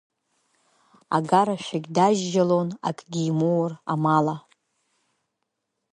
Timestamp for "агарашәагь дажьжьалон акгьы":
1.15-3.21